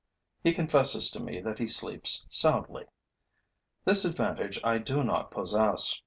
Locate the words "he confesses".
0.43-1.11